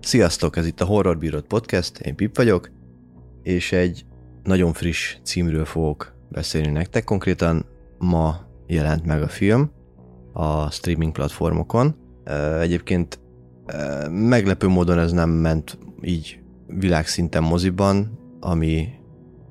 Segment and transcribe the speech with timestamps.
[0.00, 2.70] Sziasztok, ez itt a Horror Bírod Podcast, én Pip vagyok,
[3.42, 4.04] és egy
[4.42, 7.04] nagyon friss címről fogok beszélni nektek.
[7.04, 7.64] Konkrétan
[7.98, 9.70] ma jelent meg a film
[10.32, 11.94] a streaming platformokon.
[12.60, 13.20] Egyébként
[14.10, 18.88] meglepő módon ez nem ment így világszinten moziban, ami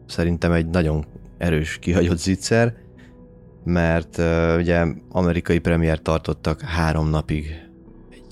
[0.08, 1.06] szerintem egy nagyon
[1.38, 2.76] erős kihagyott zicser,
[3.66, 4.22] mert
[4.58, 7.66] ugye amerikai premier tartottak három napig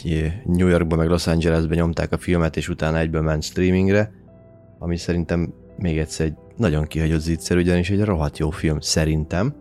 [0.04, 4.12] egy New Yorkban meg Los Angelesben nyomták a filmet, és utána egyből ment streamingre,
[4.80, 9.56] ami szerintem még egyszer egy nagyon kihagyott zicser, ugyanis egy rohadt jó film szerintem.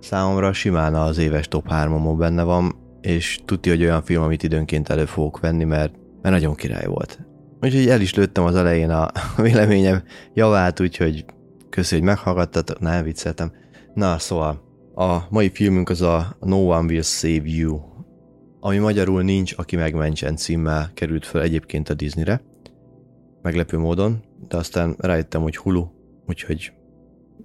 [0.00, 4.88] Számomra simán az éves top 3 benne van, és tudja, hogy olyan film, amit időnként
[4.88, 7.18] elő fogok venni, mert, mert nagyon király volt.
[7.60, 9.10] Úgyhogy el is lőttem az elején a
[9.42, 10.02] véleményem
[10.34, 11.24] javát, úgyhogy
[11.70, 13.52] köszi, hogy meghallgattatok, ne vicceltem.
[13.94, 14.63] Na, szóval
[14.94, 17.80] a mai filmünk az a No One Will Save You,
[18.60, 22.42] ami magyarul nincs, aki megmentsen címmel került fel egyébként a Disneyre.
[23.42, 25.86] Meglepő módon, de aztán rájöttem, hogy Hulu,
[26.26, 26.72] úgyhogy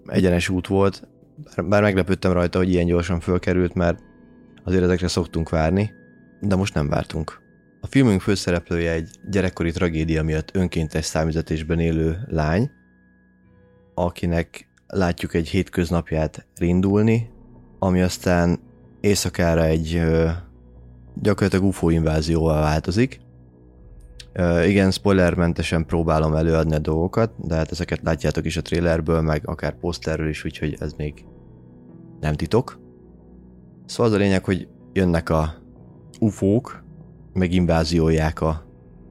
[0.06, 1.08] egyenes út volt,
[1.68, 4.00] bár meglepődtem rajta, hogy ilyen gyorsan fölkerült, mert
[4.64, 5.92] azért ezekre szoktunk várni,
[6.42, 7.42] de most nem vártunk.
[7.82, 12.72] A filmünk főszereplője egy gyerekkori tragédia miatt önkéntes számüzetésben élő lány,
[13.94, 17.30] akinek látjuk egy hétköznapját rindulni,
[17.80, 18.60] ami aztán
[19.00, 20.02] éjszakára egy
[21.22, 23.20] gyakorlatilag UFO invázióval változik.
[24.66, 29.76] Igen, spoilermentesen próbálom előadni a dolgokat, de hát ezeket látjátok is a trailerből, meg akár
[29.76, 31.26] poszterről is, úgyhogy ez még
[32.20, 32.80] nem titok.
[33.86, 35.54] Szóval az a lényeg, hogy jönnek a
[36.20, 36.84] UFO-k,
[37.34, 38.66] meg invázióják a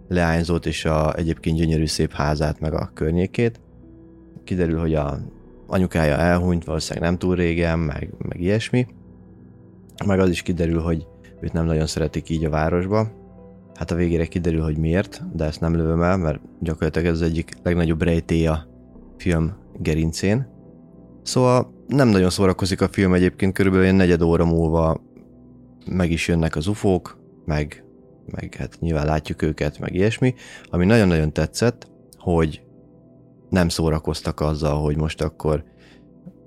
[0.09, 3.61] leányzót és a egyébként gyönyörű szép házát, meg a környékét.
[4.45, 5.19] Kiderül, hogy a
[5.69, 8.87] anyukája elhunyt, valószínűleg nem túl régen, meg, meg ilyesmi.
[10.07, 11.07] Meg az is kiderül, hogy
[11.41, 13.11] őt nem nagyon szeretik így a városba.
[13.75, 17.23] Hát a végére kiderül, hogy miért, de ezt nem lövöm el, mert gyakorlatilag ez az
[17.23, 18.67] egyik legnagyobb rejtély a
[19.17, 20.47] film gerincén.
[21.23, 25.01] Szóval nem nagyon szórakozik a film egyébként, körülbelül egy negyed óra múlva
[25.91, 27.85] meg is jönnek az ufók, meg,
[28.27, 30.35] meg hát nyilván látjuk őket, meg ilyesmi.
[30.71, 32.63] Ami nagyon-nagyon tetszett, hogy
[33.51, 35.65] nem szórakoztak azzal, hogy most akkor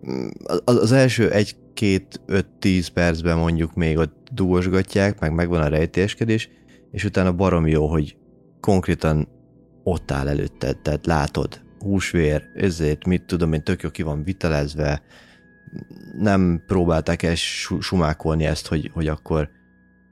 [0.10, 0.28] mm,
[0.64, 6.50] az, első egy két, öt, tíz percben mondjuk még ott dugosgatják, meg megvan a rejtélyeskedés,
[6.92, 8.18] és utána barom jó, hogy
[8.60, 9.28] konkrétan
[9.84, 15.02] ott áll előtted, tehát látod, húsvér, ezért, mit tudom én, tök jó ki van vitelezve,
[16.20, 17.36] nem próbálták el
[17.80, 19.50] sumákolni ezt, hogy, hogy akkor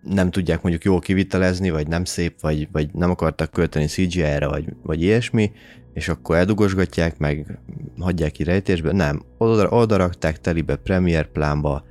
[0.02, 4.66] nem tudják mondjuk jól kivitelezni, vagy nem szép, vagy, vagy nem akartak költeni CGI-re, vagy,
[4.84, 5.52] vagy ilyesmi,
[5.94, 7.60] és akkor eldugosgatják, meg
[8.00, 8.92] hagyják ki rejtésbe.
[8.92, 11.84] Nem, oda, oda rakták telibe Premiere plánba,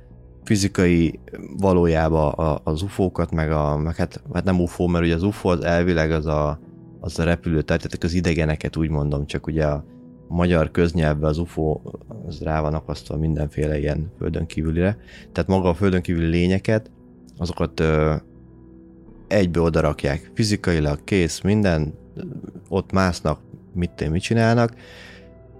[0.43, 1.19] fizikai
[1.57, 2.31] valójába
[2.63, 6.11] az UFO-kat, meg, a, meg hát, hát nem UFO, mert ugye az UFO az elvileg
[6.11, 6.59] az a,
[6.99, 9.85] az a repülő, tehát az idegeneket úgy mondom, csak ugye a
[10.27, 11.81] magyar köznyelvben az UFO
[12.27, 14.97] az rá van akasztva mindenféle ilyen földön kívülire.
[15.31, 16.91] Tehát maga a földön kívüli lényeket,
[17.37, 18.15] azokat ö,
[19.27, 20.31] egybe oda rakják.
[20.33, 21.93] Fizikailag kész, minden,
[22.69, 23.39] ott másznak,
[23.73, 24.73] mit, mit csinálnak,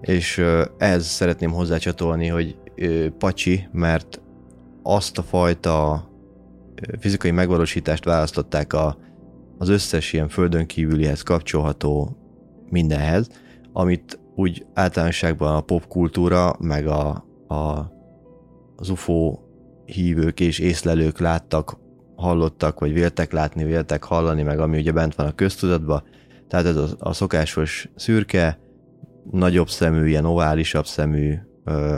[0.02, 0.44] és
[0.78, 2.58] ehhez szeretném hozzácsatolni, hogy
[3.18, 4.22] pacsi, mert
[4.84, 6.04] azt a fajta
[7.00, 8.98] fizikai megvalósítást választották a,
[9.58, 12.18] az összes ilyen földön kívülihez kapcsolható
[12.70, 13.28] mindenhez,
[13.74, 17.92] amit úgy általánosságban a popkultúra, meg a, a,
[18.76, 19.40] az UFO
[19.86, 21.78] hívők és észlelők láttak,
[22.16, 26.04] hallottak, vagy véltek látni, véltek hallani, meg ami ugye bent van a köztudatban,
[26.50, 28.60] tehát ez a, a szokásos szürke,
[29.32, 31.98] nagyobb szemű, ilyen oválisabb szemű ö,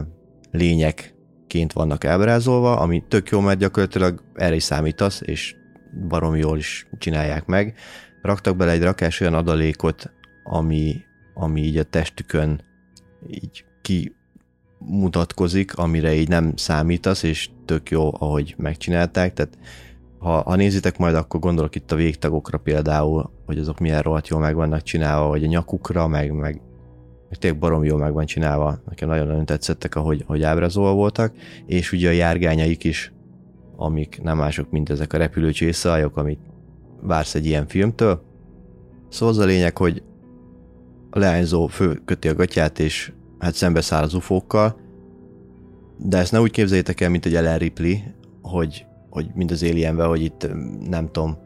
[0.51, 5.55] lényekként vannak ábrázolva, ami tök jó, mert gyakorlatilag erre is számítasz, és
[6.07, 7.73] barom jól is csinálják meg.
[8.21, 10.11] Raktak bele egy rakás olyan adalékot,
[10.43, 10.95] ami,
[11.33, 12.61] ami így a testükön
[13.27, 19.57] így kimutatkozik, amire így nem számítasz, és tök jó, ahogy megcsinálták, tehát
[20.21, 24.39] ha, ha nézitek majd, akkor gondolok itt a végtagokra például, hogy azok milyen rohadt jól
[24.39, 26.61] meg vannak csinálva, vagy a nyakukra, meg, meg,
[27.29, 28.79] meg tényleg barom jól meg van csinálva.
[28.89, 31.33] Nekem nagyon-nagyon tetszettek, ahogy, ahogy ábrázolva voltak,
[31.65, 33.13] és ugye a járgányaik is,
[33.75, 36.39] amik nem mások, mint ezek a repülőcsészajok, amit
[37.01, 38.21] vársz egy ilyen filmtől.
[39.09, 40.03] Szóval az a lényeg, hogy
[41.09, 44.79] a leányzó fölköti a gatyát, és hát szembeszáll az ufókkal,
[45.97, 47.95] de ezt ne úgy képzeljétek el, mint egy Ellen Ripley,
[48.41, 50.47] hogy hogy mind az Alienben, hogy itt
[50.89, 51.37] nem tudom,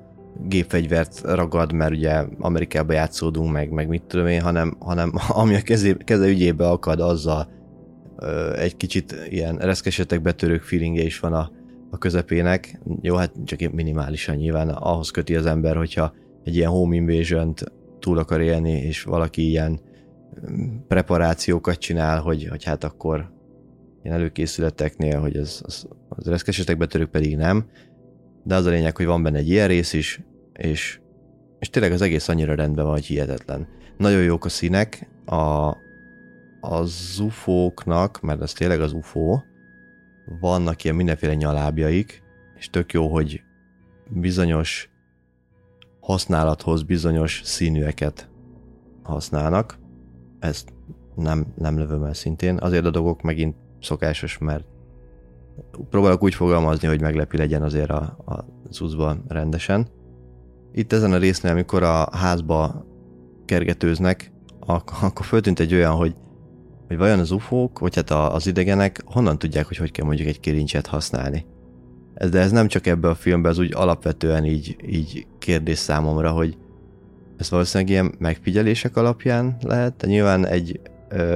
[0.47, 5.61] gépfegyvert ragad, mert ugye Amerikába játszódunk, meg, meg mit tudom én, hanem, hanem ami a
[5.61, 7.53] kezé, keze ügyébe akad, azzal
[8.55, 11.51] egy kicsit ilyen reszkesetek betörők feelingje is van a,
[11.89, 12.79] a közepének.
[13.01, 16.13] Jó, hát csak minimálisan nyilván ahhoz köti az ember, hogyha
[16.43, 17.53] egy ilyen home invasion
[17.99, 19.79] túl akar élni, és valaki ilyen
[20.87, 23.33] preparációkat csinál, hogy, hogy hát akkor
[24.05, 27.65] ilyen előkészületeknél, hogy az, az, az reszkesetek betörők pedig nem,
[28.43, 30.21] de az a lényeg, hogy van benne egy ilyen rész is,
[30.53, 30.99] és,
[31.59, 33.67] és tényleg az egész annyira rendben van, hogy hihetetlen.
[33.97, 35.67] Nagyon jók a színek, a,
[36.61, 36.83] a
[37.19, 39.39] ufóknak, mert ez tényleg az UFO,
[40.39, 42.23] vannak ilyen mindenféle nyalábjaik,
[42.57, 43.41] és tök jó, hogy
[44.09, 44.89] bizonyos
[45.99, 48.29] használathoz bizonyos színűeket
[49.03, 49.79] használnak.
[50.39, 50.73] Ezt
[51.15, 52.57] nem, nem lövöm el szintén.
[52.57, 54.65] Azért a dolgok megint szokásos, mert
[55.89, 59.87] próbálok úgy fogalmazni, hogy meglepi legyen azért a, a zuszban rendesen.
[60.71, 62.85] Itt ezen a résznél, amikor a házba
[63.45, 66.15] kergetőznek, ak- akkor föltűnt egy olyan, hogy,
[66.87, 70.39] hogy vajon az ufók, vagy hát az idegenek honnan tudják, hogy hogy kell mondjuk egy
[70.39, 71.45] kirincset használni.
[72.29, 76.57] De ez nem csak ebben a filmben, ez úgy alapvetően így, így kérdés számomra, hogy
[77.37, 80.79] ez valószínűleg ilyen megfigyelések alapján lehet, de nyilván egy
[81.09, 81.35] ö,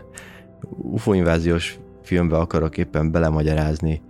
[0.76, 4.02] UFO inváziós filmbe akarok éppen belemagyarázni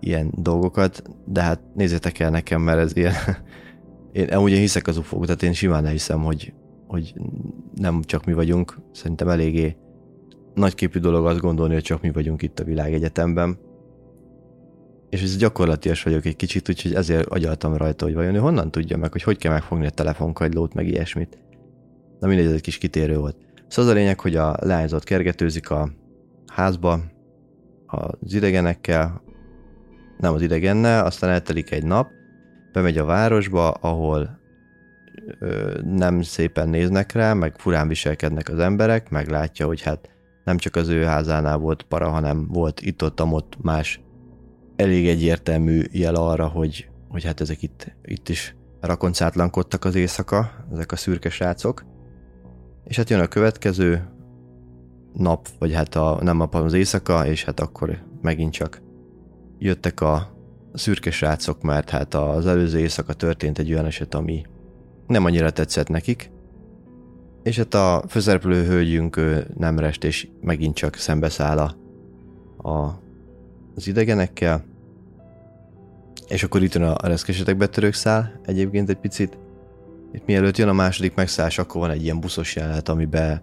[0.00, 3.14] ilyen dolgokat, de hát nézzétek el nekem, mert ez ilyen...
[4.12, 6.52] Én amúgy én hiszek az ufo tehát én simán elhiszem, hogy,
[6.86, 7.14] hogy
[7.74, 9.76] nem csak mi vagyunk, szerintem eléggé
[10.54, 13.58] nagyképű dolog azt gondolni, hogy csak mi vagyunk itt a világegyetemben.
[15.10, 18.96] És ez gyakorlatias vagyok egy kicsit, úgyhogy ezért agyaltam rajta, hogy vajon ő honnan tudja
[18.96, 21.38] meg, hogy hogy kell megfogni a telefonkagylót, meg ilyesmit.
[22.20, 23.36] Na mindegy, ez egy kis kitérő volt.
[23.68, 25.90] Szóval az a lényeg, hogy a leányzat kergetőzik a
[26.46, 27.00] házba,
[27.86, 29.22] az idegenekkel,
[30.18, 32.08] nem az idegennel, aztán eltelik egy nap,
[32.72, 34.38] bemegy a városba, ahol
[35.38, 40.08] ö, nem szépen néznek rá, meg furán viselkednek az emberek, meglátja, hogy hát
[40.44, 44.00] nem csak az ő házánál volt para, hanem volt itt-ott, ott más
[44.76, 50.92] elég egyértelmű jel arra, hogy, hogy hát ezek itt, itt is rakoncátlankodtak az éjszaka, ezek
[50.92, 51.84] a szürke srácok.
[52.88, 54.08] És hát jön a következő,
[55.12, 58.82] nap, vagy hát a, nem nap, az éjszaka, és hát akkor megint csak
[59.58, 60.36] jöttek a
[60.74, 64.42] szürke srácok, mert hát az előző éjszaka történt egy olyan eset, ami
[65.06, 66.30] nem annyira tetszett nekik,
[67.42, 69.20] és hát a főszereplő hölgyünk
[69.56, 71.76] nem rest, és megint csak szembeszáll a,
[72.68, 73.00] a,
[73.74, 74.64] az idegenekkel,
[76.28, 79.38] és akkor itt jön a reszkesetek betörők szál egyébként egy picit.
[80.12, 83.42] Itt mielőtt jön a második megszállás, akkor van egy ilyen buszos jelenet, amiben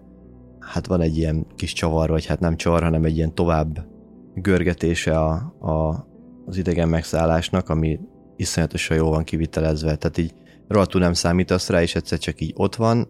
[0.58, 3.86] hát van egy ilyen kis csavar, vagy hát nem csavar, hanem egy ilyen tovább
[4.34, 6.06] görgetése a, a,
[6.46, 8.00] az idegen megszállásnak, ami
[8.36, 10.32] iszonyatosan jól van kivitelezve, tehát így
[10.68, 13.08] rohadtul nem számítasz rá, és egyszer csak így ott van,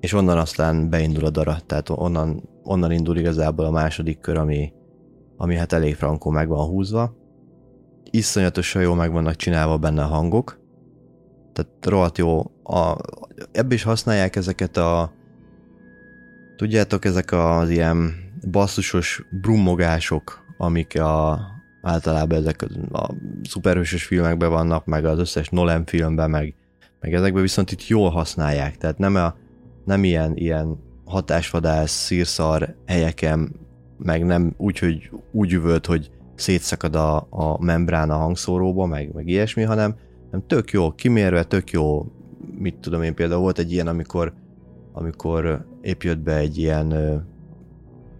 [0.00, 4.72] és onnan aztán beindul a dara, tehát onnan, onnan indul igazából a második kör, ami,
[5.36, 7.16] ami hát elég frankó meg van húzva.
[8.10, 10.63] Iszonyatosan jól meg vannak csinálva benne a hangok,
[11.54, 12.50] tehát rohadt jó.
[12.62, 12.96] A,
[13.52, 15.12] ebbe is használják ezeket a
[16.56, 18.14] Tudjátok, ezek az ilyen
[18.50, 21.40] basszusos brummogások, amik a,
[21.82, 23.14] általában ezek a
[23.48, 26.54] szuperhősös filmekben vannak, meg az összes Nolan filmben, meg,
[27.00, 28.76] meg ezekben viszont itt jól használják.
[28.76, 29.34] Tehát nem, a,
[29.84, 33.52] nem ilyen, ilyen hatásvadász, szírszar helyeken,
[33.98, 39.28] meg nem úgy, hogy úgy üvölt, hogy szétszakad a, a membrán a hangszóróba, meg, meg
[39.28, 39.94] ilyesmi, hanem
[40.34, 42.06] nem tök jó kimérve, tök jó,
[42.58, 44.32] mit tudom én, például volt egy ilyen, amikor
[44.92, 46.94] amikor épp jött be egy ilyen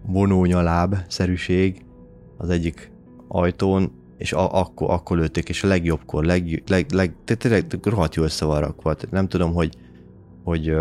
[0.05, 1.85] vonónyaláb-szerűség
[2.37, 2.91] az egyik
[3.27, 8.23] ajtón, és a, akkor, akkor lőtték, és a legjobbkor, leg, leg, leg, tényleg rohadt jó
[8.23, 8.95] össze van rakva.
[9.09, 9.77] Nem tudom, hogy,
[10.43, 10.73] hogy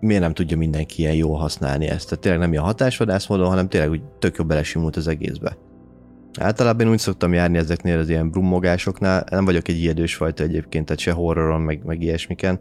[0.00, 2.08] miért nem tudja mindenki ilyen jól használni ezt.
[2.08, 5.56] Tehát tényleg nem ilyen hatásvadász módon, hanem tényleg úgy tök jó belesimult az egészbe.
[6.38, 10.84] Általában én úgy szoktam járni ezeknél az ilyen brummogásoknál, nem vagyok egy ijedős fajta egyébként,
[10.84, 12.60] tehát se horroron, meg, meg ilyesmiken,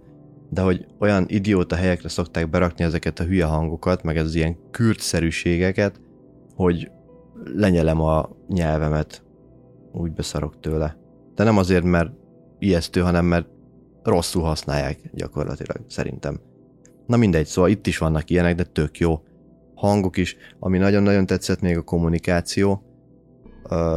[0.50, 6.02] de hogy olyan idióta helyekre szokták berakni ezeket a hülye hangokat, meg az ilyen kürtszerűségeket,
[6.56, 6.92] hogy
[7.56, 9.24] lenyelem a nyelvemet,
[9.92, 10.98] úgy beszarok tőle.
[11.36, 12.12] De nem azért, mert
[12.60, 13.48] ijesztő, hanem mert
[14.04, 16.40] rosszul használják gyakorlatilag, szerintem.
[17.06, 19.22] Na mindegy, szóval itt is vannak ilyenek, de tök jó.
[19.76, 22.84] Hangok is, ami nagyon-nagyon tetszett még a kommunikáció.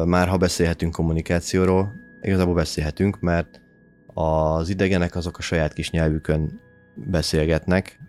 [0.05, 3.61] Már ha beszélhetünk kommunikációról, igazából beszélhetünk, mert
[4.15, 6.61] az idegenek azok a saját kis nyelvükön
[6.95, 8.01] beszélgetnek.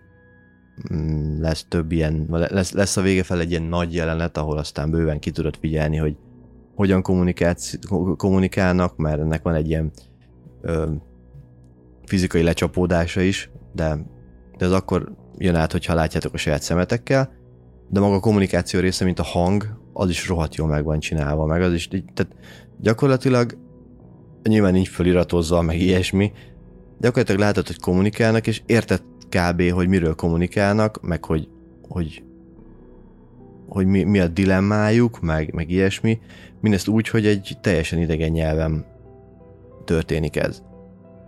[0.94, 4.92] Mm, lesz több ilyen, lesz, lesz a vége fel egy ilyen nagy jelenet, ahol aztán
[4.92, 6.18] bőven ki tudod figyelni, hogy
[6.76, 7.02] hogyan
[8.18, 9.92] kommunikálnak, mert ennek van egy ilyen
[10.62, 10.92] ö,
[12.06, 13.98] fizikai lecsapódása is, de,
[14.58, 17.32] de ez akkor jön át, hogyha látjátok a saját szemetekkel,
[17.90, 21.46] de maga a kommunikáció része, mint a hang, az is rohadt jól meg van csinálva,
[21.46, 22.36] meg az is, tehát
[22.80, 23.58] gyakorlatilag
[24.44, 26.32] nyilván nincs föliratozva, meg ilyesmi,
[27.00, 29.72] gyakorlatilag látod, hogy kommunikálnak, és érted kb.
[29.72, 31.50] hogy miről kommunikálnak, meg hogy,
[31.88, 32.24] hogy,
[33.68, 36.20] hogy mi, mi a dilemmájuk, meg, meg ilyesmi,
[36.62, 38.86] mindezt úgy, hogy egy teljesen idegen nyelven
[39.86, 40.62] történik ez.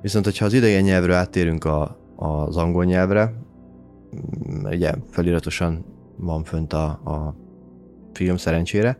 [0.02, 3.34] Viszont, hogyha az idegen nyelvről áttérünk a, az angol nyelvre,
[4.64, 5.86] ugye feliratosan
[6.18, 7.36] van fönt a, a
[8.16, 9.00] film szerencsére,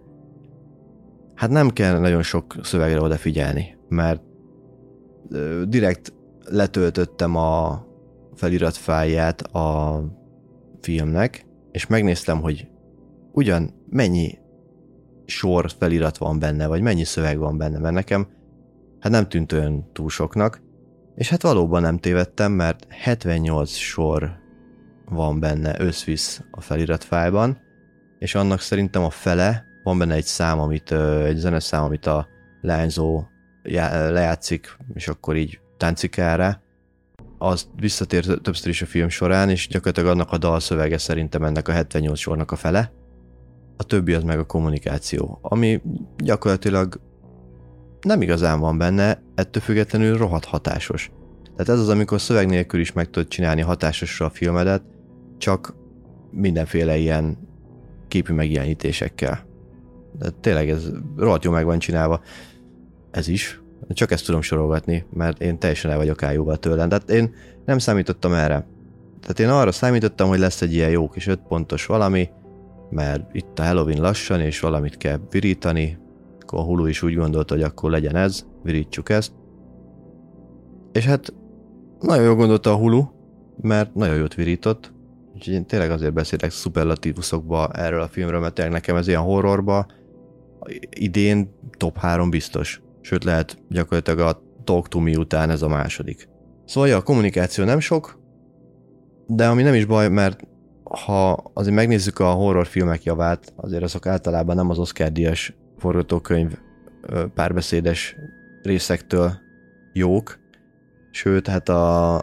[1.36, 4.22] hát nem kell nagyon sok szövegre odafigyelni, mert
[5.68, 7.86] direkt letöltöttem a
[8.34, 10.00] felirat fájját a
[10.82, 12.68] filmnek, és megnéztem, hogy
[13.32, 14.38] ugyan mennyi
[15.26, 18.28] sor felirat van benne, vagy mennyi szöveg van benne, mert nekem
[19.00, 20.62] hát nem tűnt olyan túl soknak,
[21.16, 24.32] és hát valóban nem tévedtem, mert 78 sor
[25.10, 27.58] van benne összvisz a feliratfájban,
[28.20, 30.92] és annak szerintem a fele, van benne egy szám, amit,
[31.26, 32.28] egy zeneszám, amit a
[32.62, 33.24] lányzó
[33.64, 36.64] lejátszik, és akkor így táncikára,
[37.38, 41.72] az visszatér többször is a film során, és gyakorlatilag annak a dalszövege szerintem ennek a
[41.72, 42.92] 78 sornak a fele.
[43.78, 45.82] A többi az meg a kommunikáció, ami
[46.18, 47.00] gyakorlatilag
[48.02, 51.12] nem igazán van benne, ettől függetlenül rohadt hatásos.
[51.44, 54.84] Tehát ez az, amikor szöveg nélkül is meg tudod csinálni hatásosra a filmedet,
[55.38, 55.76] csak
[56.32, 57.38] mindenféle ilyen
[58.16, 59.46] képű megjelenítésekkel.
[60.20, 62.22] De tényleg ez rohadt jó meg van csinálva.
[63.12, 63.62] Ez is.
[63.90, 66.90] Csak ezt tudom sorolgatni, mert én teljesen el vagyok ájúval tőlem.
[66.90, 67.34] Tehát én
[67.66, 68.68] nem számítottam erre.
[69.22, 72.30] Tehát én arra számítottam, hogy lesz egy ilyen jó kis öt pontos valami,
[72.90, 75.98] mert itt a Halloween lassan, és valamit kell virítani,
[76.40, 79.32] akkor a Hulu is úgy gondolta, hogy akkor legyen ez, virítsuk ezt.
[80.92, 81.34] És hát
[82.00, 83.04] nagyon jól gondolta a Hulu,
[83.62, 84.94] mert nagyon jót virított,
[85.36, 89.86] úgyhogy én tényleg azért beszélek szuperlatívuszokba erről a filmről, mert tényleg nekem ez ilyen horrorba
[90.90, 92.82] idén top 3 biztos.
[93.02, 96.30] Sőt lehet gyakorlatilag a Talk to Me után ez a második.
[96.66, 98.20] Szóval ja, a kommunikáció nem sok,
[99.28, 100.40] de ami nem is baj, mert
[100.84, 106.58] ha azért megnézzük a horrorfilmek javát, azért azok általában nem az Oscar díjas forgatókönyv
[107.34, 108.16] párbeszédes
[108.64, 109.32] részektől
[109.94, 110.40] jók,
[111.12, 112.16] sőt, hát a,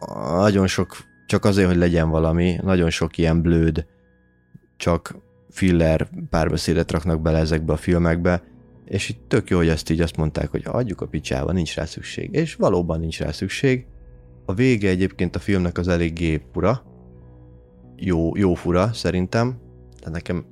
[0.00, 3.86] a nagyon sok, csak azért, hogy legyen valami, nagyon sok ilyen blőd,
[4.76, 5.16] csak
[5.50, 8.42] filler párbeszédet raknak bele ezekbe a filmekbe,
[8.84, 11.84] és itt tök jó, hogy ezt így azt mondták, hogy adjuk a picsába, nincs rá
[11.84, 12.34] szükség.
[12.34, 13.86] És valóban nincs rá szükség.
[14.44, 16.84] A vége egyébként a filmnek az eléggé fura.
[17.96, 19.58] Jó, jó fura, szerintem.
[20.02, 20.44] De nekem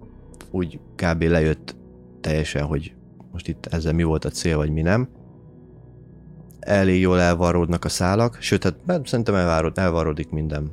[0.50, 1.22] úgy kb.
[1.22, 1.76] lejött
[2.20, 2.94] teljesen, hogy
[3.32, 5.08] most itt ezzel mi volt a cél, vagy mi nem.
[6.62, 10.70] Elég jól elvarródnak a szálak, sőt, hát szerintem elvárod, elvarródik minden.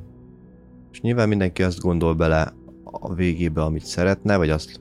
[0.92, 2.52] És nyilván mindenki azt gondol bele
[2.84, 4.80] a végébe, amit szeretne, vagy azt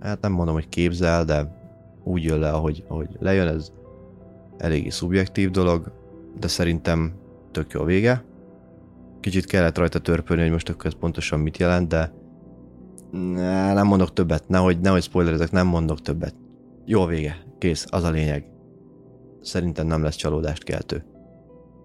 [0.00, 1.58] hát nem mondom, hogy képzel, de
[2.04, 3.72] úgy jön le, ahogy, ahogy lejön, ez
[4.58, 5.92] eléggé szubjektív dolog,
[6.38, 7.12] de szerintem
[7.50, 8.24] tök jó a vége.
[9.20, 12.12] Kicsit kellett rajta törpölni, hogy most akkor ez pontosan mit jelent, de
[13.74, 16.34] nem mondok többet, nehogy, nehogy spoilerezek, nem mondok többet.
[16.84, 18.49] Jó a vége, kész, az a lényeg.
[19.42, 21.04] Szerintem nem lesz csalódást keltő.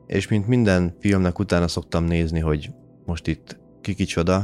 [0.06, 2.70] És mint minden filmnek utána szoktam nézni, hogy
[3.06, 4.36] most itt kikicsoda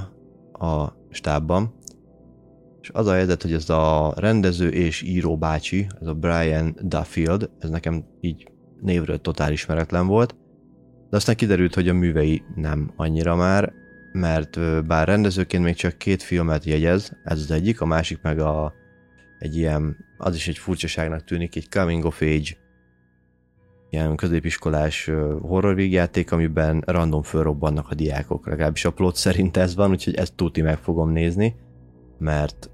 [0.51, 1.73] a stábban,
[2.81, 7.49] és az a helyzet, hogy ez a rendező és író bácsi, ez a Brian Duffield,
[7.59, 8.51] ez nekem így
[8.81, 10.35] névről totál ismeretlen volt,
[11.09, 13.73] de aztán kiderült, hogy a művei nem annyira már,
[14.11, 18.73] mert bár rendezőként még csak két filmet jegyez, ez az egyik, a másik meg a,
[19.39, 22.57] egy ilyen, az is egy furcsaságnak tűnik, egy coming of age
[23.91, 29.89] ilyen középiskolás horror végjáték, amiben random fölrobbannak a diákok, legalábbis a plot szerint ez van,
[29.89, 31.55] úgyhogy ezt tuti meg fogom nézni,
[32.17, 32.69] mert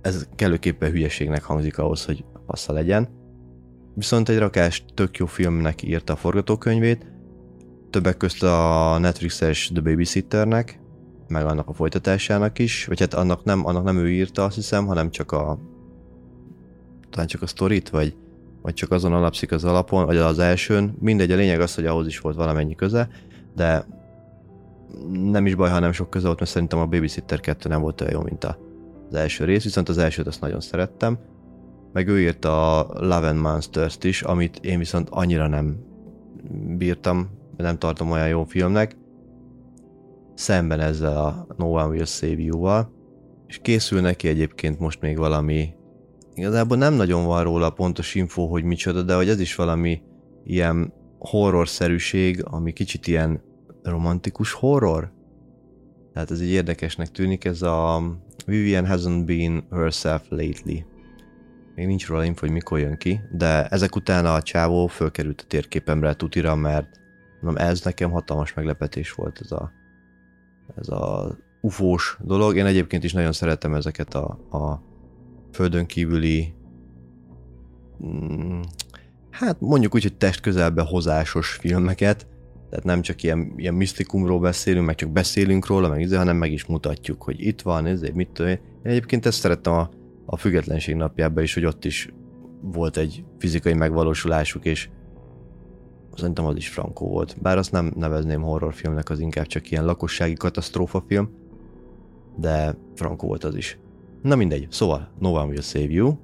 [0.00, 3.08] ez kellőképpen hülyeségnek hangzik ahhoz, hogy passza legyen.
[3.94, 7.06] Viszont egy rakás tök jó filmnek írta a forgatókönyvét,
[7.90, 10.80] többek közt a Netflixes The Babysitternek,
[11.28, 14.86] meg annak a folytatásának is, vagy hát annak nem, annak nem ő írta, azt hiszem,
[14.86, 15.58] hanem csak a
[17.10, 18.16] talán csak a sztorit, vagy,
[18.64, 20.96] vagy csak azon alapszik az alapon, vagy az elsőn.
[21.00, 23.08] Mindegy, a lényeg az, hogy ahhoz is volt valamennyi köze,
[23.54, 23.86] de
[25.12, 28.00] nem is baj, ha nem sok köze volt, mert szerintem a Babysitter 2 nem volt
[28.00, 31.18] olyan jó, mint az első rész, viszont az elsőt azt nagyon szerettem.
[31.92, 35.76] Meg ő írta a Love and Monsters-t is, amit én viszont annyira nem
[36.76, 38.96] bírtam, nem tartom olyan jó filmnek.
[40.34, 42.92] Szemben ezzel a No One Will Save You-val.
[43.46, 45.73] És készül neki egyébként most még valami
[46.34, 50.02] igazából nem nagyon van róla pontos info, hogy micsoda, de hogy ez is valami
[50.44, 53.42] ilyen horror-szerűség, ami kicsit ilyen
[53.82, 55.12] romantikus horror,
[56.12, 58.02] Tehát ez így érdekesnek tűnik, ez a
[58.46, 60.84] Vivian hasn't been herself lately.
[61.74, 65.46] Még nincs róla info, hogy mikor jön ki, de ezek után a csávó fölkerült a
[65.48, 66.88] térképemre tutira, mert
[67.40, 69.72] mondom, ez nekem hatalmas meglepetés volt ez a,
[70.76, 72.56] ez a ufós dolog.
[72.56, 74.82] Én egyébként is nagyon szeretem ezeket a, a
[75.54, 76.54] földön kívüli
[78.04, 78.60] mm,
[79.30, 82.26] hát mondjuk úgy, hogy test közelbe hozásos filmeket,
[82.70, 86.52] tehát nem csak ilyen, ilyen misztikumról beszélünk, meg csak beszélünk róla, meg izé, hanem meg
[86.52, 88.50] is mutatjuk, hogy itt van, ez mit tudom.
[88.50, 89.90] Én egyébként ezt szerettem a,
[90.26, 92.12] a függetlenség napjában is, hogy ott is
[92.60, 94.88] volt egy fizikai megvalósulásuk, és
[96.16, 97.36] szerintem az is frankó volt.
[97.42, 101.30] Bár azt nem nevezném horrorfilmnek, az inkább csak ilyen lakossági katasztrófa film,
[102.36, 103.78] de frankó volt az is.
[104.24, 106.14] Na mindegy, szóval No One Will Save You,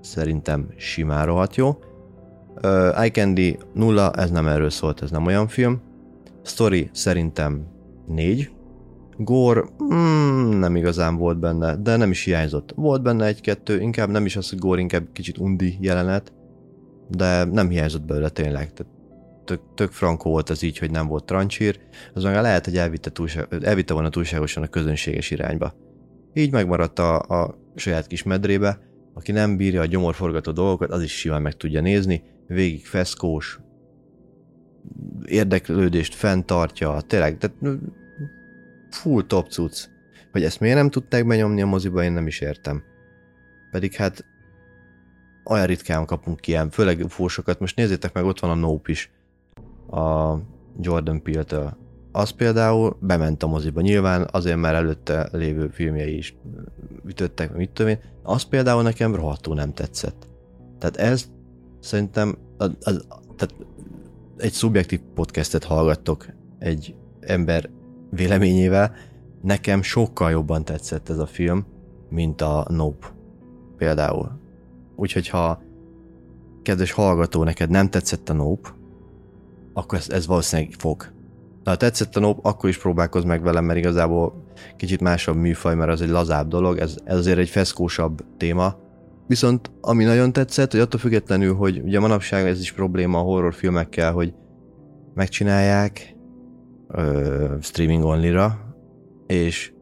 [0.00, 1.68] szerintem simán rohadt jó.
[2.62, 5.80] Uh, Eye Candy nulla, ez nem erről szólt, ez nem olyan film.
[6.42, 7.66] Story szerintem
[8.06, 8.50] négy.
[9.16, 12.72] Gore mm, nem igazán volt benne, de nem is hiányzott.
[12.76, 16.32] Volt benne egy-kettő, inkább nem is az, hogy Gore, inkább kicsit undi jelenet,
[17.08, 18.72] de nem hiányzott belőle tényleg.
[18.72, 18.92] Tehát
[19.44, 21.80] tök, tök frankó volt az így, hogy nem volt trancsír,
[22.14, 25.74] az meg lehet, hogy elvitte, túlság, elvitte volna túlságosan a közönséges irányba.
[26.34, 28.78] Így megmaradt a, a saját kis medrébe,
[29.14, 33.60] aki nem bírja a gyomorforgató dolgokat, az is simán meg tudja nézni, végig feszkós,
[35.24, 37.78] érdeklődést fenntartja, tényleg, tehát
[38.90, 39.88] full top cucc.
[40.32, 42.82] Hogy ezt miért nem tudták benyomni a moziba, én nem is értem.
[43.70, 44.24] Pedig hát
[45.44, 47.60] olyan ritkán kapunk ilyen, főleg ufósokat.
[47.60, 49.10] Most nézzétek meg, ott van a Nope is,
[49.90, 50.36] a
[50.80, 51.79] Jordan Peele-től.
[52.12, 53.80] Az például bement a moziba.
[53.80, 56.36] Nyilván azért már előtte lévő filmjei is
[57.06, 57.98] ütöttek, mit tudom én.
[58.22, 60.28] Az például nekem rohadtul nem tetszett.
[60.78, 61.30] Tehát ez
[61.80, 63.54] szerintem az, az, tehát
[64.36, 66.26] egy szubjektív podcastet hallgattok
[66.58, 67.70] egy ember
[68.10, 68.94] véleményével.
[69.42, 71.66] Nekem sokkal jobban tetszett ez a film,
[72.08, 73.06] mint a Nope
[73.76, 74.38] például.
[74.96, 75.62] Úgyhogy ha
[76.62, 78.68] kedves hallgató, neked nem tetszett a Nope,
[79.72, 81.12] akkor ez, ez valószínűleg fog.
[81.64, 84.44] Ha tetszett a Nope, akkor is próbálkozz meg velem, mert igazából
[84.76, 88.76] kicsit másabb műfaj, mert az egy lazább dolog, ez, ez azért egy feszkósabb téma,
[89.30, 94.12] Viszont ami nagyon tetszett, hogy attól függetlenül, hogy ugye manapság ez is probléma a horrorfilmekkel,
[94.12, 94.34] hogy
[95.14, 96.16] megcsinálják
[96.88, 98.74] ö, streaming onlyra,
[99.26, 99.72] és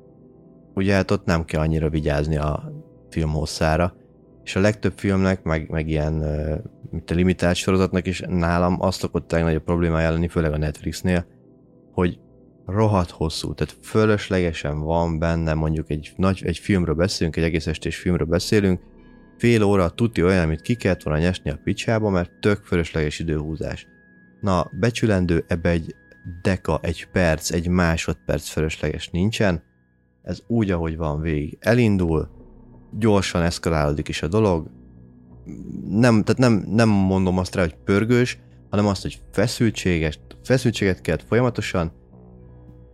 [0.75, 2.73] ugye hát ott nem kell annyira vigyázni a
[3.11, 3.95] film hosszára,
[4.45, 6.13] és a legtöbb filmnek, meg, meg ilyen
[6.91, 11.27] mint a limitált sorozatnak is nálam azt szokott legnagyobb problémája lenni, főleg a Netflixnél,
[11.99, 12.19] hogy
[12.67, 17.97] rohadt hosszú, tehát fölöslegesen van benne mondjuk egy, nagy, egy filmről beszélünk, egy egész estés
[17.97, 18.81] filmről beszélünk,
[19.39, 23.87] Fél óra tuti olyan, amit ki kellett volna nyesni a picsába, mert tök fölösleges időhúzás.
[24.41, 25.95] Na, becsülendő ebbe egy
[26.43, 29.63] deka, egy perc, egy másodperc fölösleges nincsen.
[30.23, 31.57] Ez úgy, ahogy van végig.
[31.61, 32.29] Elindul,
[32.99, 34.71] gyorsan eszkalálódik is a dolog.
[35.89, 38.39] Nem, tehát nem, nem mondom azt rá, hogy pörgős,
[38.71, 41.93] hanem azt, hogy feszültséges, feszültséget kelt folyamatosan,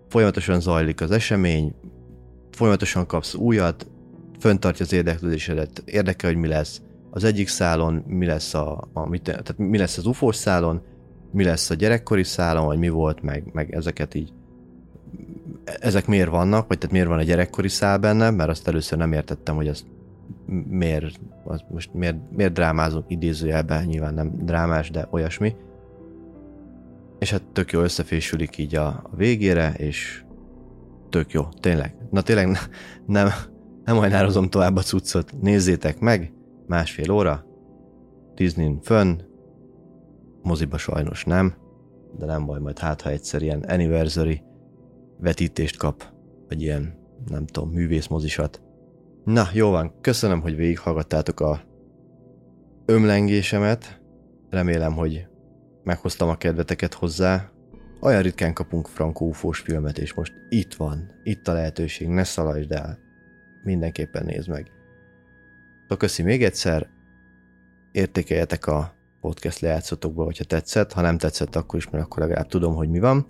[0.09, 1.75] folyamatosan zajlik az esemény,
[2.51, 3.87] folyamatosan kapsz újat,
[4.39, 9.23] föntartja az érdeklődésedet, érdekel, hogy mi lesz az egyik szálon, mi lesz, a, a mit,
[9.23, 10.83] tehát mi lesz az ufós szálon,
[11.33, 14.33] mi lesz a gyerekkori szálon, vagy mi volt, meg, meg ezeket így
[15.65, 19.13] ezek miért vannak, vagy tehát miért van a gyerekkori szál benne, mert azt először nem
[19.13, 19.85] értettem, hogy az
[20.69, 25.57] miért, az most miért, miért drámázunk idézőjelben, nyilván nem drámás, de olyasmi.
[27.19, 30.25] És hát tök jó összefésülik így a, a végére, és
[31.09, 31.95] tök jó, tényleg.
[32.11, 32.47] Na tényleg
[33.07, 33.29] nem,
[33.85, 35.41] nem hajnározom tovább a cuccot.
[35.41, 36.33] Nézzétek meg,
[36.67, 37.45] másfél óra,
[38.35, 39.21] Disney fönn,
[40.43, 41.55] moziba sajnos nem,
[42.19, 44.43] de nem baj, majd hát, ha egyszer ilyen anniversary
[45.19, 46.13] vetítést kap,
[46.49, 46.95] vagy ilyen,
[47.27, 48.63] nem tudom, művészmozisat.
[49.25, 51.61] Na, jó van, köszönöm, hogy végighallgattátok a
[52.87, 54.01] ömlengésemet.
[54.51, 55.27] Remélem, hogy
[55.83, 57.51] meghoztam a kedveteket hozzá.
[58.01, 62.99] Olyan ritkán kapunk frankó filmet, és most itt van, itt a lehetőség, ne szaladj el
[63.63, 64.71] mindenképpen nézd meg.
[65.83, 66.89] Szóval köszi még egyszer,
[67.93, 72.75] értékeljetek a podcast lejátszatokba, hogyha tetszett, ha nem tetszett, akkor is, mert akkor legalább tudom,
[72.75, 73.27] hogy mi van.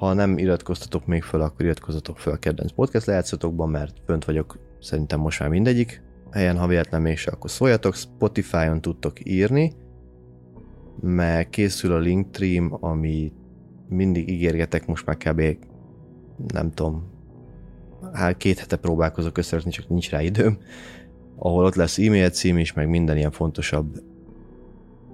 [0.00, 4.58] Ha nem iratkoztatok még föl, akkor iratkozzatok föl a kedvenc podcast lejátszatokban, mert fönt vagyok
[4.80, 9.72] szerintem most már mindegyik helyen, ha véletlen mégse, akkor szóljatok, Spotify-on tudtok írni,
[11.00, 13.32] mert készül a Linktree, ami
[13.88, 15.42] mindig ígérgetek, most már kb.
[16.52, 17.10] nem tudom,
[18.12, 20.58] hát két hete próbálkozok összerakni, csak nincs rá időm,
[21.36, 24.02] ahol ott lesz e-mail cím is, meg minden ilyen fontosabb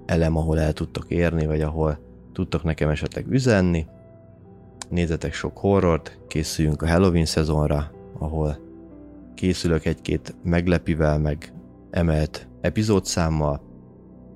[0.05, 1.99] elem, ahol el tudtok érni, vagy ahol
[2.33, 3.85] tudtok nekem esetleg üzenni.
[4.89, 8.57] Nézzetek sok horrort, készüljünk a Halloween szezonra, ahol
[9.35, 11.53] készülök egy-két meglepivel, meg
[11.89, 13.61] emelt epizódszámmal.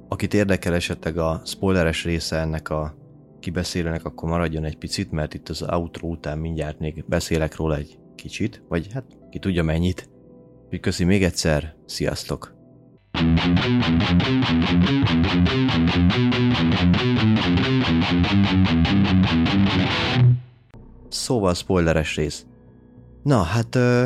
[0.08, 2.96] Akit érdekel esetleg a spoileres része ennek a
[3.40, 8.00] kibeszélőnek, akkor maradjon egy picit, mert itt az outro után mindjárt még beszélek róla egy
[8.16, 10.10] kicsit, vagy hát ki tudja mennyit.
[10.64, 12.61] Úgyhogy köszi még egyszer, sziasztok!
[21.10, 22.46] Szóval spoileres rész.
[23.24, 24.06] Na, hát ö,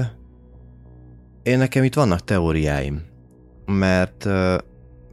[1.44, 3.02] én nekem itt vannak teóriáim,
[3.66, 4.58] mert ö,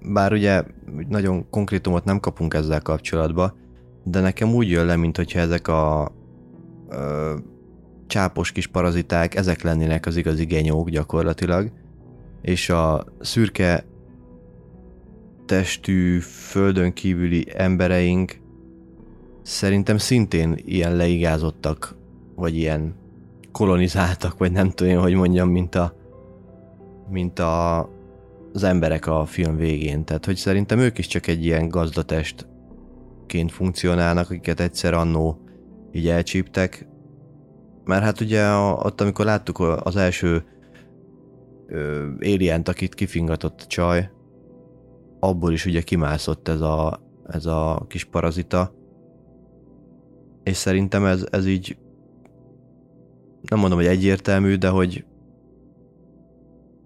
[0.00, 0.62] bár ugye
[1.08, 3.54] nagyon konkrétumot nem kapunk ezzel kapcsolatban,
[4.04, 6.12] de nekem úgy jön le, mint ezek a
[6.88, 7.34] ö,
[8.06, 11.70] csápos kis paraziták, ezek lennének az igazi genyók gyakorlatilag,
[12.42, 13.84] és a szürke
[15.46, 18.40] testű, földön kívüli embereink
[19.42, 21.96] szerintem szintén ilyen leigázottak,
[22.34, 22.94] vagy ilyen
[23.52, 26.00] kolonizáltak, vagy nem tudom, hogy mondjam, mint a
[27.12, 27.78] mint a,
[28.52, 30.04] az emberek a film végén.
[30.04, 35.40] Tehát, hogy szerintem ők is csak egy ilyen gazdatestként funkcionálnak, akiket egyszer annó
[35.92, 36.86] így elcsíptek.
[37.84, 40.44] Mert hát ugye ott, amikor láttuk az első
[42.20, 44.10] alien akit kifingatott a csaj,
[45.20, 48.74] abból is ugye kimászott ez a, ez a kis parazita,
[50.42, 51.76] és szerintem ez, ez így
[53.48, 55.04] nem mondom, hogy egyértelmű, de hogy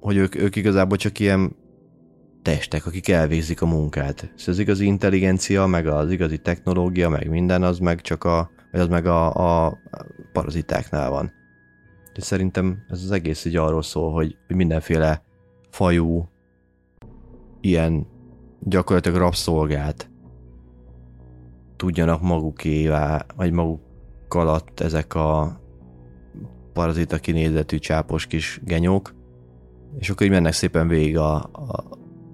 [0.01, 1.57] hogy ők, ők igazából csak ilyen
[2.43, 4.21] testek, akik elvégzik a munkát.
[4.21, 8.81] Szóval az igazi intelligencia, meg az igazi technológia, meg minden, az meg csak a, vagy
[8.81, 9.33] az meg a,
[9.67, 9.79] a
[10.33, 11.33] parazitáknál van.
[12.17, 15.23] De szerintem ez az egész így arról szól, hogy, mindenféle
[15.71, 16.29] fajú,
[17.61, 18.07] ilyen
[18.61, 20.11] gyakorlatilag rabszolgát
[21.77, 23.81] tudjanak magukévá, vagy maguk
[24.29, 25.61] alatt ezek a
[26.73, 29.15] parazita kinézetű csápos kis genyók,
[29.99, 31.85] és akkor így mennek szépen végig a, a,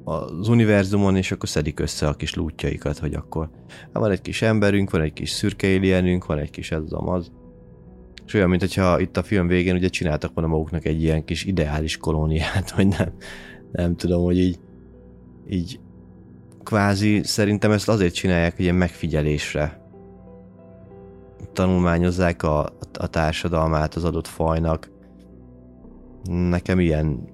[0.04, 4.42] az univerzumon, és akkor szedik össze a kis lútjaikat, hogy akkor hát van egy kis
[4.42, 7.30] emberünk, van egy kis szürke alienünk, van egy kis ez az.
[8.26, 11.44] És olyan, mint hogyha itt a film végén ugye csináltak volna maguknak egy ilyen kis
[11.44, 13.12] ideális kolóniát, vagy nem,
[13.72, 14.58] nem tudom, hogy így,
[15.48, 15.80] így
[16.62, 19.80] kvázi szerintem ezt azért csinálják, hogy ilyen megfigyelésre
[21.52, 22.60] tanulmányozzák a,
[22.98, 24.90] a társadalmát az adott fajnak.
[26.24, 27.28] Nekem ilyen,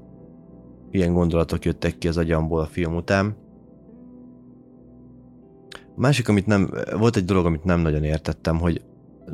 [0.90, 3.37] ilyen gondolatok jöttek ki az agyamból a film után.
[5.70, 8.83] A másik, amit nem, volt egy dolog, amit nem nagyon értettem, hogy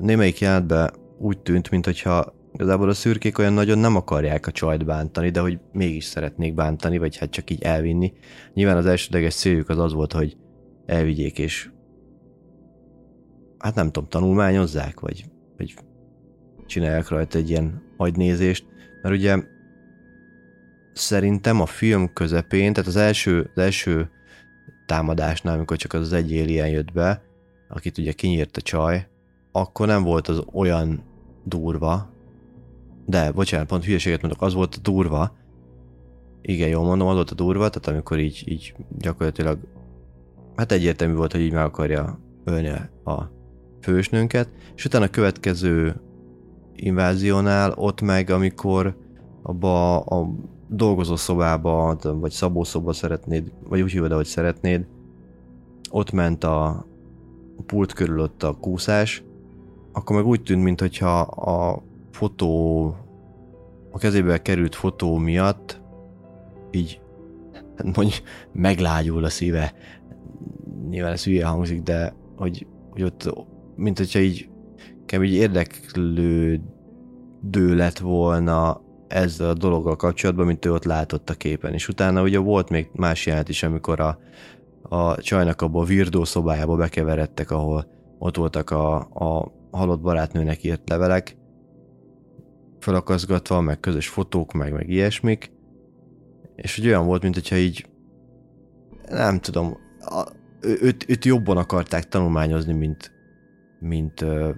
[0.01, 0.91] némelyik jelentben
[1.25, 5.59] úgy tűnt, mintha igazából a szürkék olyan nagyon nem akarják a csajt bántani, de hogy
[5.73, 8.13] mégis szeretnék bántani, vagy hát csak így elvinni.
[8.55, 10.37] Nyilván az elsődleges céljuk az az volt, hogy
[10.87, 11.71] elvigyék, és
[13.59, 15.25] hát nem tudom, tanulmányozzák, vagy,
[15.57, 15.75] vagy
[16.67, 18.67] csinálják rajta egy ilyen agynézést,
[19.03, 19.43] mert ugye
[20.93, 24.11] szerintem a film közepén, tehát az első, az első
[24.87, 27.23] támadásnál, amikor csak az, az egy alien jött be,
[27.69, 29.09] akit ugye kinyírt a csaj,
[29.53, 31.13] akkor nem volt az olyan
[31.45, 32.11] durva,
[33.07, 35.33] de, bocsánat, pont hülyeséget mondok, az volt a durva,
[36.43, 39.59] igen, jól mondom, az volt a durva, tehát amikor így, így gyakorlatilag,
[40.57, 42.69] hát egyértelmű volt, hogy így meg akarja ölni
[43.05, 43.31] a
[43.81, 46.01] fősnőnket, és utána a következő
[46.75, 48.97] inváziónál ott meg, amikor
[49.43, 50.31] abba a
[50.69, 54.87] dolgozó szobába, vagy szabószoba szeretnéd, vagy úgy hívod, hogy szeretnéd,
[55.91, 56.87] ott ment a
[57.67, 59.25] pult körül ott a kúszás,
[59.95, 62.87] akkor meg úgy tűnt, mintha a fotó,
[63.91, 65.81] a kezébe került fotó miatt
[66.71, 67.01] így
[67.95, 69.75] mondjuk meglágyul a szíve.
[70.89, 73.35] Nyilván ez hülye hangzik, de hogy, hogy ott,
[73.77, 74.49] mint hogyha így
[75.23, 76.61] így érdeklődő
[77.53, 81.73] lett volna ezzel a dologgal kapcsolatban, mint ő ott látott a képen.
[81.73, 84.19] És utána ugye volt még más jelent is, amikor a,
[84.83, 87.87] a csajnak abba a virdó szobájába bekeveredtek, ahol
[88.19, 91.37] ott voltak a, a halott barátnőnek írt levelek,
[92.79, 95.53] felakaszgatva, meg közös fotók, meg, meg ilyesmik,
[96.57, 97.87] és hogy olyan volt, mint hogyha így
[99.09, 100.25] nem tudom, a,
[100.61, 103.13] őt, őt jobban akarták tanulmányozni, mint,
[103.79, 104.51] mint ö,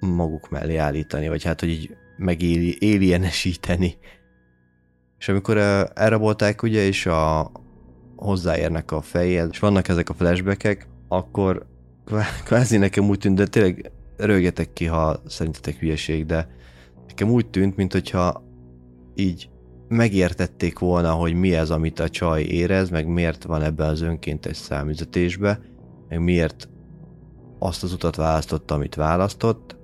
[0.00, 3.94] maguk mellé állítani, vagy hát, hogy így megélienesíteni.
[5.18, 5.56] És amikor
[5.94, 7.52] elrabolták ugye, és a,
[8.16, 11.66] hozzáérnek a fejéhez, és vannak ezek a flashbackek, akkor
[12.44, 16.48] kvázi nekem úgy tűnt, de tényleg rögjetek ki, ha szerintetek hülyeség, de
[17.06, 18.42] nekem úgy tűnt, mint hogyha
[19.14, 19.48] így
[19.88, 24.56] megértették volna, hogy mi ez, amit a csaj érez, meg miért van ebben az önkéntes
[24.56, 25.60] számüzetésbe,
[26.08, 26.68] meg miért
[27.58, 29.76] azt az utat választotta, amit választott,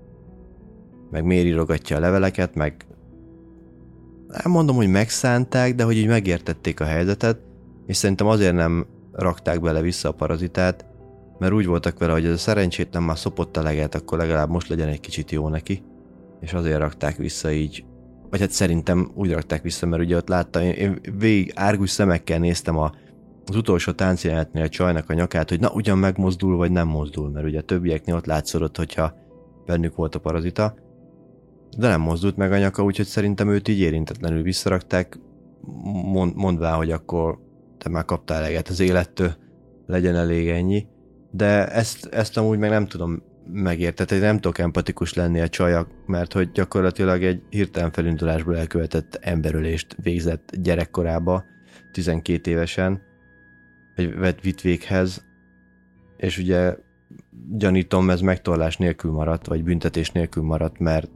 [1.11, 2.87] meg miért írogatja a leveleket, meg
[4.29, 7.39] nem mondom, hogy megszánták, de hogy így megértették a helyzetet,
[7.87, 10.85] és szerintem azért nem rakták bele vissza a parazitát,
[11.39, 14.69] mert úgy voltak vele, hogy ez a szerencsétlen már szopott a leget, akkor legalább most
[14.69, 15.83] legyen egy kicsit jó neki,
[16.41, 17.85] és azért rakták vissza így,
[18.31, 22.39] vagy hát szerintem úgy rakták vissza, mert ugye ott láttam, én, én végig árgus szemekkel
[22.39, 22.93] néztem a,
[23.47, 27.47] az utolsó táncjelenetnél a csajnak a nyakát, hogy na ugyan megmozdul, vagy nem mozdul, mert
[27.47, 29.15] ugye a többieknél ott látszódott, hogyha
[29.67, 30.75] bennük volt a parazita,
[31.79, 35.19] de nem mozdult meg a nyaka, úgyhogy szerintem őt így érintetlenül visszarakták,
[36.13, 37.39] mond, mondvá, hogy akkor
[37.79, 39.35] te már kaptál eleget az élettől,
[39.87, 40.87] legyen elég ennyi.
[41.37, 43.23] De ezt, ezt amúgy meg nem tudom
[43.53, 49.97] megérteni, nem tudok empatikus lenni a csajak, mert hogy gyakorlatilag egy hirtelen felindulásból elkövetett emberölést
[50.03, 51.45] végzett gyerekkorába,
[51.93, 53.03] 12 évesen,
[53.95, 55.25] egy vett vitt véghez,
[56.17, 56.77] és ugye
[57.51, 61.11] gyanítom, ez megtorlás nélkül maradt, vagy büntetés nélkül maradt, mert,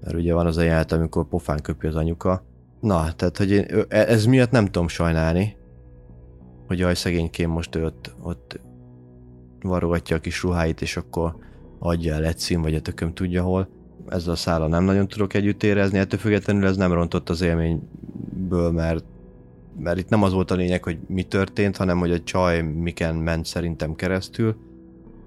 [0.00, 2.44] mert ugye van az a jelent, amikor pofán köpi az anyuka.
[2.80, 5.56] Na, tehát, hogy én, e, ez miatt nem tudom sajnálni,
[6.66, 8.60] hogy jaj, szegénykém most ő ott, ott
[9.66, 11.36] varogatja a kis ruháit, és akkor
[11.78, 13.68] adja el egy szín, vagy a tököm tudja hol.
[14.08, 18.70] Ezzel a szállal nem nagyon tudok együtt érezni, ettől függetlenül ez nem rontott az élményből,
[18.70, 19.04] mert,
[19.78, 23.14] mert itt nem az volt a lényeg, hogy mi történt, hanem hogy a csaj miken
[23.14, 24.56] ment szerintem keresztül.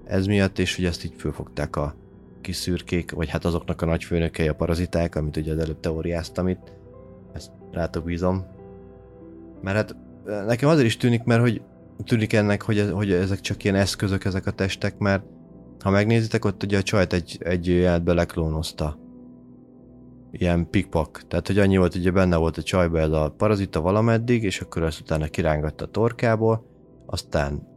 [0.04, 1.94] Ez miatt, és hogy ezt így fölfogták a
[2.40, 6.72] kis szürkék, vagy hát azoknak a nagyfőnökei, a paraziták, amit ugye az előbb teóriáztam itt.
[7.32, 8.44] Ezt rátok bízom.
[9.62, 9.96] Mert hát
[10.46, 11.62] nekem azért is tűnik, mert hogy
[12.04, 15.24] tűnik ennek, hogy, hogy ezek csak ilyen eszközök, ezek a testek, mert
[15.80, 18.98] ha megnézitek, ott ugye a csajt egy, egy jelentbe leklónozta.
[20.32, 21.22] Ilyen pikpak.
[21.28, 24.82] Tehát, hogy annyi volt, ugye benne volt a csajba ez a parazita valameddig, és akkor
[24.82, 26.64] ezt utána kirángatta a torkából,
[27.06, 27.68] aztán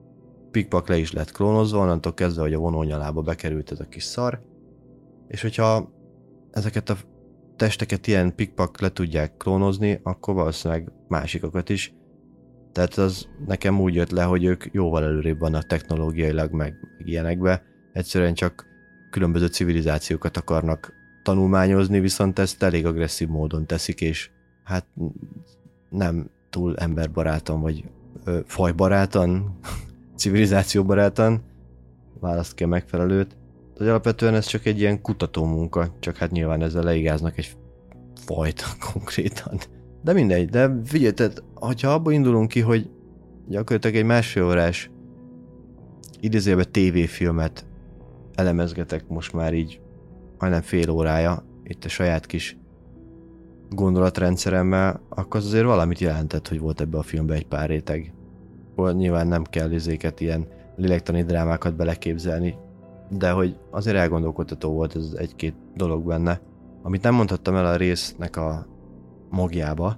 [0.52, 4.42] pikpak le is lett klónozva, onnantól kezdve, hogy a vonónyalába bekerült ez a kis szar.
[5.28, 5.92] És hogyha
[6.52, 6.96] ezeket a
[7.56, 11.94] testeket ilyen pikpak le tudják klónozni, akkor valószínűleg másikokat is
[12.74, 17.64] tehát az nekem úgy jött le, hogy ők jóval előrébb vannak technológiailag, meg, meg ilyenekbe.
[17.94, 18.66] Egyszerűen csak
[19.10, 24.30] különböző civilizációkat akarnak tanulmányozni, viszont ezt elég agresszív módon teszik, és
[24.64, 24.86] hát
[25.90, 27.84] nem túl emberbarátan, vagy
[28.24, 29.60] ö, fajbarátan,
[30.18, 31.42] civilizációbarátan,
[32.20, 33.38] választ ki a megfelelőt.
[33.78, 37.58] De alapvetően ez csak egy ilyen kutató munka, csak hát nyilván ezzel leigáznak egy
[38.26, 39.60] fajt konkrétan.
[40.04, 42.90] De mindegy, de figyelj, tehát, hogyha abból indulunk ki, hogy
[43.48, 44.92] gyakorlatilag egy másfél órás
[46.20, 47.66] idézőjelben tévéfilmet
[48.36, 49.82] elemezgetek most már így
[50.40, 52.58] majdnem fél órája, itt a saját kis
[53.70, 58.14] gondolatrendszeremmel, akkor az azért valamit jelentett, hogy volt ebbe a filmbe egy pár réteg.
[58.94, 62.56] Nyilván nem kell izéket, ilyen lélektani drámákat beleképzelni,
[63.10, 66.42] de hogy azért elgondolkodtató volt ez egy-két dolog benne.
[66.82, 68.68] Amit nem mondhattam el a résznek a
[69.34, 69.98] magjába,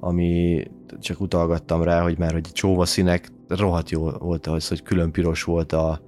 [0.00, 0.62] ami
[1.00, 5.42] csak utalgattam rá, hogy már hogy csóva színek rohadt jó volt az, hogy külön piros
[5.42, 6.00] volt a,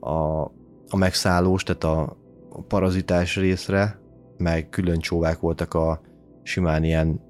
[0.00, 0.42] a,
[0.88, 2.16] a megszállós, tehát a,
[2.48, 4.00] a parazitás részre,
[4.36, 6.00] meg külön csóvák voltak a
[6.42, 7.20] simán ilyen,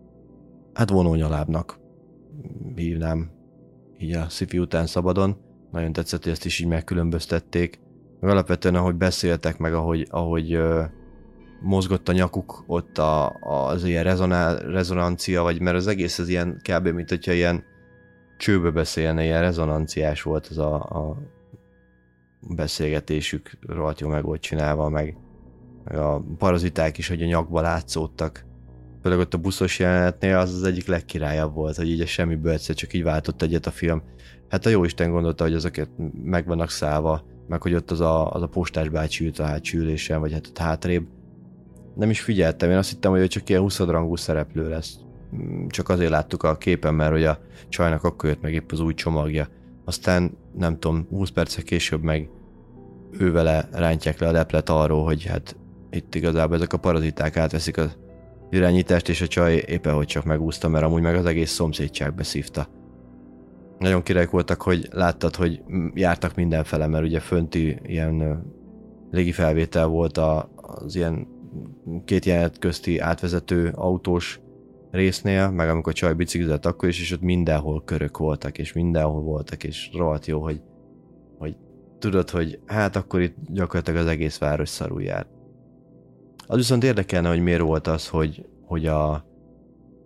[0.72, 1.80] hát vonónyalábnak
[2.74, 3.30] hívnám
[3.98, 5.36] így a szifi után szabadon.
[5.70, 7.80] Nagyon tetszett, hogy ezt is így megkülönböztették.
[8.20, 10.58] Meg alapvetően, ahogy beszéltek, meg ahogy, ahogy
[11.60, 16.60] mozgott a nyakuk ott a, az ilyen rezonál, rezonancia, vagy mert az egész az ilyen
[16.62, 16.88] kb.
[16.88, 17.64] mint hogyha ilyen
[18.38, 21.16] csőbe beszélne, ilyen rezonanciás volt az a, a
[22.40, 25.16] beszélgetésük, rohadt jó meg volt csinálva, meg,
[25.84, 28.46] meg a paraziták is, hogy a nyakba látszódtak.
[29.02, 32.74] Főleg ott a buszos jelenetnél az az egyik legkirályabb volt, hogy így a semmiből egyszer
[32.74, 34.02] csak így váltott egyet a film.
[34.48, 35.88] Hát a jó Isten gondolta, hogy azokat
[36.22, 39.78] meg vannak szállva, meg hogy ott az a, az a postás bácsi ült a hátsó
[39.78, 41.06] ülésen, vagy hát ott hátrébb
[41.98, 44.98] nem is figyeltem, én azt hittem, hogy csak ilyen 20 rangú szereplő lesz.
[45.36, 48.80] Mm, csak azért láttuk a képen, mert hogy a csajnak akkor jött meg épp az
[48.80, 49.48] új csomagja.
[49.84, 52.30] Aztán nem tudom, 20 percek később meg
[53.10, 55.56] ő vele rántják le a leplet arról, hogy hát
[55.90, 57.96] itt igazából ezek a paraziták átveszik az
[58.50, 62.68] irányítást, és a csaj éppen hogy csak megúszta, mert amúgy meg az egész szomszédság beszívta.
[63.78, 65.62] Nagyon királyok voltak, hogy láttad, hogy
[65.94, 68.44] jártak mindenfele, mert ugye fönti ilyen
[69.10, 71.36] légifelvétel volt a, az ilyen
[72.04, 74.40] két jelenet közti átvezető autós
[74.90, 79.64] résznél, meg amikor csaj biciklizett akkor is, és ott mindenhol körök voltak, és mindenhol voltak,
[79.64, 80.62] és rohadt jó, hogy,
[81.38, 81.56] hogy
[81.98, 85.28] tudod, hogy hát akkor itt gyakorlatilag az egész város szarul járt.
[86.46, 89.26] Az viszont érdekelne, hogy miért volt az, hogy, hogy a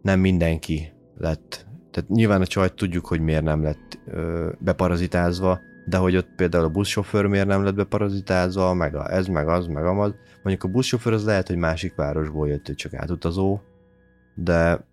[0.03, 5.97] nem mindenki lett, tehát nyilván a csajt tudjuk, hogy miért nem lett ö, beparazitázva, de
[5.97, 9.85] hogy ott például a buszsofőr miért nem lett beparazitázva, meg a, ez, meg az, meg
[9.85, 10.15] amaz.
[10.43, 13.61] Mondjuk a buszsofőr az lehet, hogy másik városból jött, hogy csak átutazó,
[14.35, 14.87] de,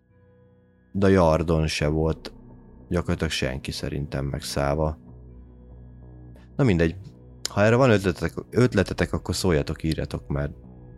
[0.91, 2.34] de a Jardon se volt
[2.89, 4.97] gyakorlatilag senki szerintem megszállva.
[6.56, 6.95] Na mindegy,
[7.49, 10.52] ha erre van ötletetek, ötletetek akkor szóljatok, írjatok, mert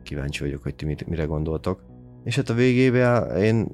[0.04, 1.84] kíváncsi vagyok, hogy ti mit, mire gondoltok.
[2.23, 3.67] És hát a végében én,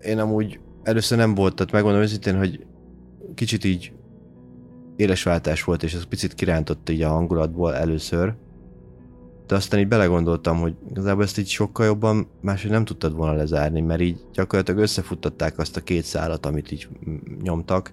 [0.00, 2.66] én amúgy először nem volt, tehát megmondom őszintén, hogy
[3.34, 3.92] kicsit így
[5.00, 8.34] éles váltás volt, és ez picit kirántott így a hangulatból először,
[9.46, 13.80] de aztán így belegondoltam, hogy igazából ezt így sokkal jobban máshogy nem tudtad volna lezárni,
[13.80, 16.88] mert így gyakorlatilag összefuttatták azt a két szálat, amit így
[17.42, 17.92] nyomtak,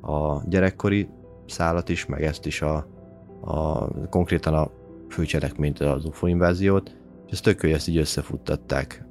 [0.00, 1.08] a gyerekkori
[1.46, 2.86] szálat is, meg ezt is a,
[3.40, 4.70] a konkrétan a
[5.08, 9.04] főcselekményt, az UFO inváziót, és ezt tök, hogy ezt így összefuttatták.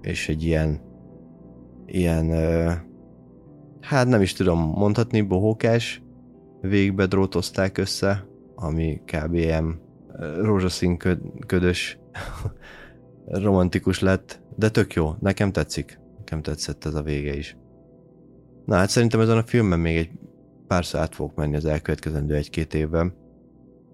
[0.00, 0.80] És egy ilyen,
[1.86, 2.30] ilyen,
[3.80, 6.02] hát nem is tudom mondhatni, bohókás
[6.60, 9.34] végbe drótozták össze, ami kb.
[9.34, 9.80] ilyen
[10.40, 10.98] rózsaszín
[11.46, 11.98] ködös
[13.26, 15.98] romantikus lett, de tök jó, nekem tetszik.
[16.18, 17.56] Nekem tetszett ez a vége is.
[18.64, 20.10] Na hát szerintem ezen a filmben még egy
[20.66, 23.14] párszor át fogok menni az elkövetkezendő egy-két évben.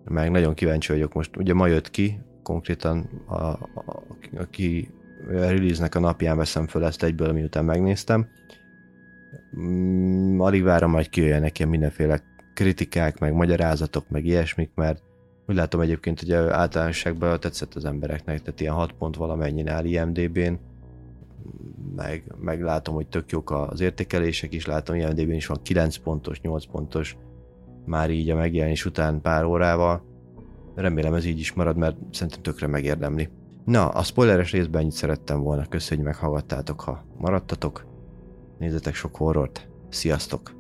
[0.05, 1.37] Meg nagyon kíváncsi vagyok most.
[1.37, 4.03] Ugye ma jött ki, konkrétan a, a,
[4.37, 4.91] aki
[5.29, 8.29] a release-nek a napján veszem föl ezt egyből, miután megnéztem.
[9.59, 12.23] Mm, alig várom, hogy kijöjjön nekem mindenféle
[12.57, 15.03] kritikák, meg magyarázatok, meg ilyesmik, mert
[15.49, 20.53] úgy látom egyébként, hogy általánosságban tetszett az embereknek, tehát ilyen 6 pont valamennyin áll IMDB-n,
[21.97, 26.41] meg, meg látom, hogy tök jók az értékelések is, látom IMDB-n is van 9 pontos,
[26.41, 27.17] 8 pontos,
[27.85, 30.03] már így a megjelenés után pár órával.
[30.75, 33.29] Remélem ez így is marad, mert szerintem tökre megérdemli.
[33.65, 35.67] Na, a spoileres részben ennyit szerettem volna.
[35.69, 37.87] Köszönjük, hogy meghallgattátok, ha maradtatok.
[38.59, 39.69] Nézzetek sok horrort.
[39.89, 40.56] Sziasztok!